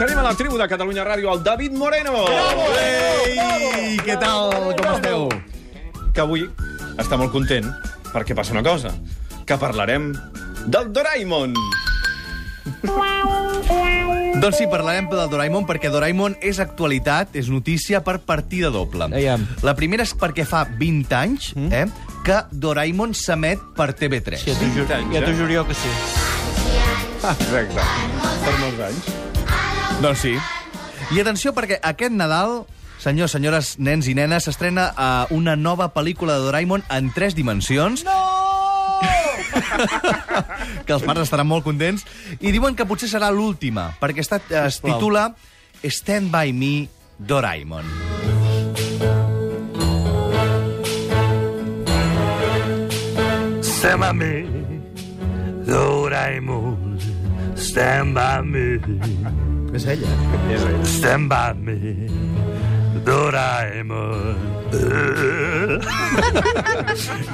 [0.00, 2.22] Tenim a la tribu de Catalunya Ràdio el David Moreno.
[2.80, 4.48] Ei, què tal?
[4.78, 5.26] Com esteu?
[6.16, 6.46] Que avui
[6.96, 7.68] està molt content
[8.08, 8.94] perquè passa una cosa,
[9.44, 10.08] que parlarem
[10.72, 11.52] del Doraemon.
[14.40, 19.12] Doncs sí, parlarem del Doraemon perquè Doraemon és actualitat, és notícia per partida doble.
[19.12, 19.44] Aviam.
[19.60, 21.84] La primera és perquè fa 20 anys eh,
[22.24, 24.46] que Doraemon s'emet per TV3.
[24.48, 25.96] Sí, ja t'ho juro, ja juro jo que sí.
[27.20, 27.90] Exacte.
[28.48, 29.18] Per molts anys.
[30.00, 30.34] Doncs sí.
[31.12, 32.62] I atenció, perquè aquest Nadal,
[33.02, 38.04] senyors, senyores, nens i nenes, s'estrena uh, una nova pel·lícula de Doraemon en tres dimensions.
[38.08, 38.18] No!
[40.86, 42.06] que els pares estaran molt contents.
[42.40, 45.30] I diuen que potser serà l'última, perquè està, eh, es titula
[45.84, 48.10] Stand By Me, Doraemon.
[53.80, 54.44] Stand by me,
[55.64, 56.98] Doraemon.
[57.56, 58.78] Stand by me,
[59.74, 60.08] És ella.
[60.84, 62.06] stand by me,
[63.04, 64.36] Doraemon.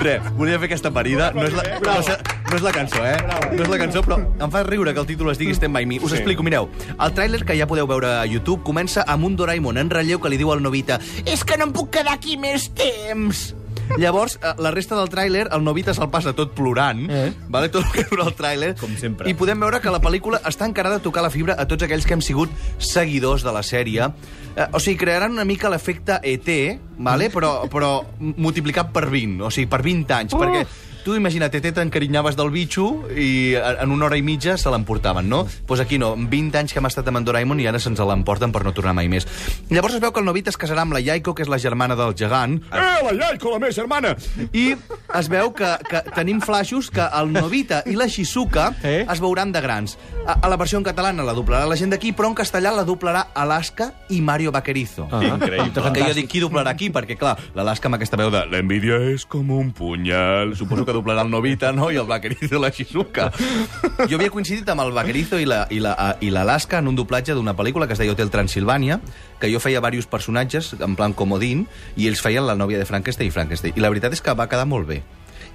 [0.00, 1.30] Re, volia fer aquesta parida.
[1.34, 2.08] No és, la, no, és,
[2.50, 3.16] no és la cançó, eh?
[3.56, 5.86] No és la cançó, però em fa riure que el títol es digui Stand By
[5.88, 5.98] Me.
[6.00, 6.16] Us Sí.
[6.20, 6.68] explico, mireu.
[6.98, 10.28] El tràiler que ja podeu veure a YouTube comença amb un Doraemon en relleu que
[10.32, 13.54] li diu al Novita és que no em puc quedar aquí més temps.
[13.96, 17.30] Llavors, eh, la resta del tràiler, el Novita se'l passa tot plorant, eh?
[17.48, 17.68] vale?
[17.72, 18.72] tot el que dura el tràiler.
[18.80, 19.30] Com sempre.
[19.30, 22.06] I podem veure que la pel·lícula està encarada a tocar la fibra a tots aquells
[22.06, 24.10] que hem sigut seguidors de la sèrie.
[24.56, 26.50] Eh, o sigui, crearan una mica l'efecte ET,
[26.98, 27.30] vale?
[27.30, 30.42] però, però multiplicat per 20, o sigui, per 20 anys, Uh!
[30.42, 30.66] perquè
[31.06, 35.44] tu imagina't, ET t'encarinyaves del bitxo i en una hora i mitja se l'emportaven, no?
[35.46, 37.78] Doncs pues aquí no, en 20 anys que hem estat amb en Doraemon i ara
[37.78, 39.26] se'ns l'emporten per no tornar mai més.
[39.70, 41.94] Llavors es veu que el Novita es casarà amb la Yaiko, que és la germana
[41.94, 44.16] del gegant, Eh, la Yaiko, la meva germana!
[44.52, 44.74] i
[45.14, 49.06] es veu que, que tenim flaixos que el Novita i la Shizuka Eh?
[49.08, 49.96] es veuran de grans.
[50.26, 52.82] A, a la versió en catalana la doblarà la gent d'aquí, però en castellà la
[52.84, 55.06] doblarà Alaska i Mario Vaquerizo.
[55.12, 55.92] Ah, Increïble.
[55.94, 56.90] Que jo dic, qui doblarà aquí?
[56.90, 60.56] Perquè, clar, l'Alaska amb aquesta veu de l'envidia és com un punyal.
[60.58, 61.90] Suposo que doblarà el Novita, no?
[61.92, 63.30] I el Vaquerizo la Shizuka.
[64.10, 67.34] Jo havia coincidit amb el Vaquerizo i la- i la- i l'Alaska en un doblatge
[67.36, 69.00] d'una pel·lícula que es deia Hotel Transilvània,
[69.40, 73.28] que jo feia diversos personatges, en plan comodín, i ells feien la nòvia de Frankenstein
[73.28, 73.76] i Frankenstein.
[73.76, 75.02] I la veritat és que va quedar molt bé.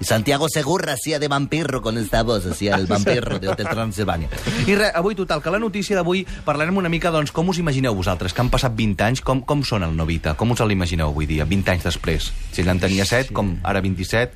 [0.00, 4.28] Y Santiago Segura hacía de vampiro con esta voz, hacía el vampiro de Hotel Transilvania.
[4.66, 7.94] I res, avui, total, que la notícia d'avui parlarem una mica, doncs, com us imagineu
[7.94, 10.34] vosaltres, que han passat 20 anys, com, com són el Novita?
[10.34, 12.32] Com us l'imagineu avui dia, 20 anys després?
[12.50, 14.32] Si ell en tenia 7, com ara 27,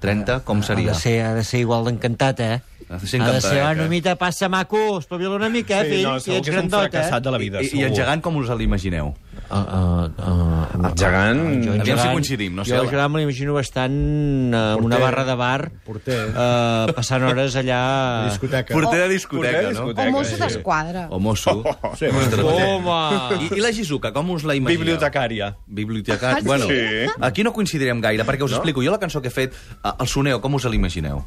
[0.00, 0.92] 30, com Ha seria?
[0.92, 2.60] de ser, ha de ser igual d'encantat, eh?
[2.90, 3.62] Ha de ser Ha de encantat, ser, eh?
[3.62, 6.48] va, una mica passa maco, espavila una mica, eh, Sí, fill, no, que segur ets
[6.50, 7.20] grandot, eh?
[7.20, 9.14] de la vida, I, I el gegant com us l'imagineu?
[9.50, 13.10] Uh, uh, uh, El gegant- jo, el Aviam si coincidim, no sé, Jo el gegant
[13.10, 16.28] me l'imagino bastant uh, en una barra de bar, Porter.
[16.30, 17.80] uh, passant hores allà...
[18.28, 18.72] Discoteca.
[18.72, 19.68] Porter de Porter de discoteca, no?
[19.70, 20.08] discoteca.
[20.08, 20.40] O Mossos sí.
[20.44, 21.06] d'Esquadra.
[21.10, 21.64] O mosso.
[21.98, 23.48] Sí, Home!
[23.50, 24.84] I, I la Shizuka, com us la imagineu?
[24.84, 25.56] Bibliotecària.
[25.66, 26.36] Bibliotecària.
[26.38, 26.46] Ah, sí?
[26.46, 27.10] Bueno, Sí.
[27.20, 28.58] aquí no coincidirem gaire, perquè us No?
[28.58, 28.82] explico.
[28.86, 31.24] Jo la cançó que he fet, eh, el Suneo, com us l'imagineu?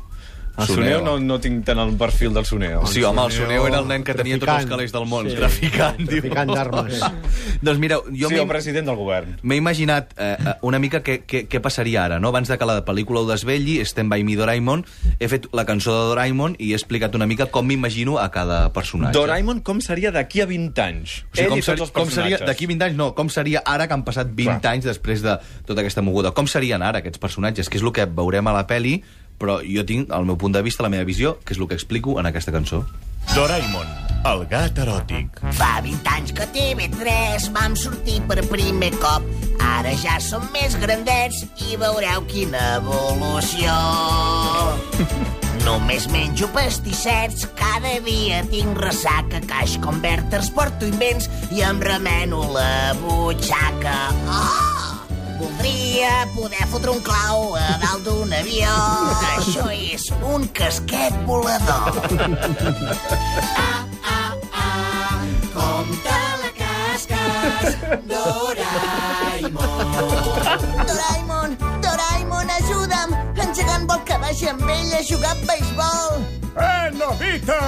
[0.55, 2.83] El Suneo no, no tinc tant el perfil del Suneo.
[2.85, 5.25] Sí, home, el Suneo era el nen que tenia tots els calés del món.
[5.31, 5.35] Sí.
[5.39, 6.19] Traficant, diu.
[6.21, 6.99] Traficant d'armes.
[7.65, 9.31] doncs mireu, jo sí, m'he- el president del govern.
[9.41, 12.29] m'he imaginat eh, eh, una mica què, què, què passaria ara, no?
[12.29, 14.85] Abans de que la pel·lícula ho desvetlli, Stand By Me Doraemon,
[15.17, 18.61] he fet la cançó de Doraemon i he explicat una mica com m'imagino a cada
[18.77, 19.17] personatge.
[19.17, 21.17] Doraemon com seria d'aquí a 20 anys?
[21.31, 23.33] O sigui, Ell com, i tots seri, els com seria, d'aquí 20 anys, no, com
[23.33, 24.75] seria ara que han passat 20 Clar.
[24.77, 26.31] anys després de tota aquesta moguda?
[26.37, 27.69] Com serien ara aquests personatges?
[27.73, 28.99] Que és el que veurem a la peli,
[29.39, 31.77] però jo tinc el meu punt de vista, la meva visió, que és el que
[31.79, 32.83] explico en aquesta cançó.
[33.31, 33.87] Doraemon,
[34.29, 35.39] el gat eròtic.
[35.57, 39.25] Fa 20 anys que TV3 vam sortir per primer cop.
[39.63, 43.77] Ara ja som més grandets i veureu quina evolució.
[45.65, 52.91] Només menjo pastissets, cada dia tinc ressaca, caix converters, porto invents i em remeno la
[52.99, 53.95] butxaca.
[54.27, 54.92] Oh!
[55.43, 58.71] Voldria poder fotre un clau a dalt d'un avió.
[59.33, 61.99] Això és un casquet volador.
[63.59, 64.31] Ah, ah,
[64.61, 65.19] ah,
[65.51, 67.75] com te la casques,
[68.07, 69.59] Doraemon.
[70.87, 73.11] Doraemon, Doraemon, ajuda'm.
[73.35, 76.23] En gegant vol que vagi amb ell a jugar a beisbol.
[76.55, 77.59] Eh, Novita!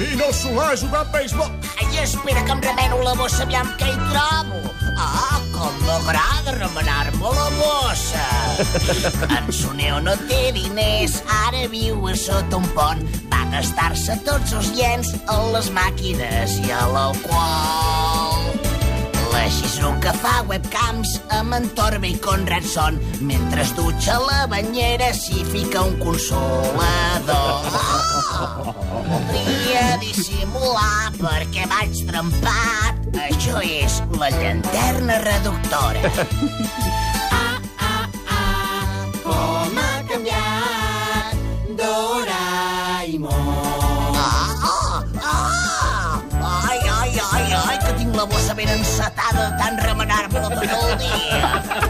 [0.00, 1.50] Vine al solar a jugar a beisbol.
[1.94, 4.58] Ai, espera que em remeno la bossa, aviam què hi trobo.
[4.98, 8.24] Ah, com m'agrada remenar-me la bossa.
[9.38, 13.04] En Soneo no té diners, ara viu a sota un pont.
[13.30, 18.42] Va gastar-se tots els llens a les màquines i a l'alcohol.
[19.30, 25.14] La Shizuka fa webcams amb en Torbe i Conrad Son mentre es dutxa la banyera
[25.14, 27.70] s'hi fica un consolador.
[28.34, 29.63] Oh!
[30.14, 33.00] Dissimular perquè vaig trempat.
[33.24, 36.02] Això és la llanterna reductora.
[37.34, 41.34] Ah, ah, ah, com ha canviat
[41.78, 43.32] Doraemon.
[44.20, 46.22] Ah, ah, ah!
[46.70, 50.96] Ai, ai, ai, ai, que tinc la bossa ben encetada de tant remenar-me-la tot el
[51.02, 51.83] dia.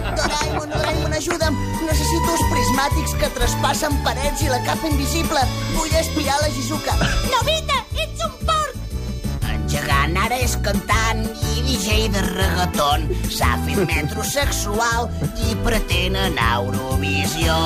[1.14, 1.56] Ajuda'm.
[1.86, 5.42] Necessito els prismàtics que traspassen parets i la capa invisible.
[5.76, 6.96] Vull aspirar la Shizuka.
[7.30, 9.44] Novita, ets un porc!
[9.52, 11.22] En gegant ara és cantant
[11.52, 13.06] i DJ de reggaeton.
[13.30, 15.10] S'ha fet metrosexual
[15.46, 17.58] i pretén anar a Eurovisió.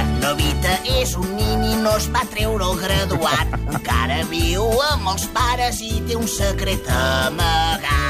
[0.00, 3.58] En Novita és un nin i no es va treure el graduat.
[3.76, 8.01] Encara viu amb els pares i té un secret amagat.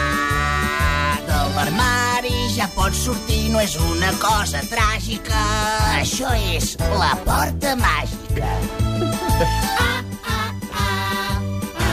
[2.52, 5.38] Ja pot sortir, no és una cosa tràgica.
[5.96, 8.50] Això és la porta màgica.
[9.82, 11.40] Ah, ah, ah,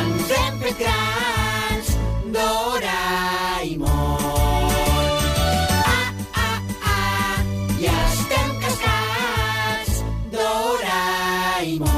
[0.01, 1.87] ens hem fet grans,
[2.35, 3.87] Doraemon.
[5.87, 6.11] Ah,
[6.43, 6.59] ah,
[6.91, 7.39] ah,
[7.79, 9.93] ja estem cascats,
[10.35, 11.89] Doraemon.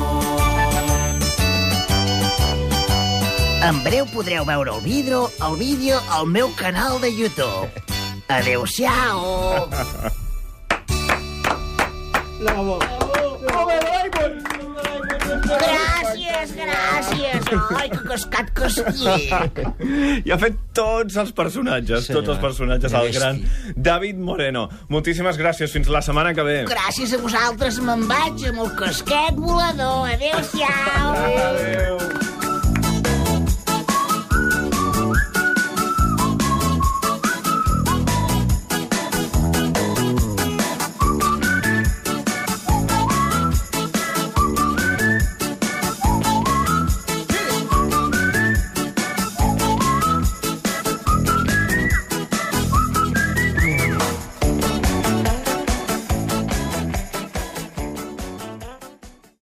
[3.68, 7.70] En breu podreu veure el vídeo, el vídeo al meu canal de YouTube.
[8.32, 9.68] Adéu-siau!
[15.22, 17.50] Gràcies, gràcies.
[17.78, 19.62] Ai, que cascat que estic.
[20.26, 22.22] I ha fet tots els personatges, Senyor.
[22.22, 23.42] tots els personatges, el gran
[23.76, 24.68] David Moreno.
[24.94, 26.58] Moltíssimes gràcies, fins la setmana que ve.
[26.72, 30.08] Gràcies a vosaltres me'n vaig amb el casquet volador.
[30.16, 31.16] Adéu-siau.
[31.28, 32.31] Adéu.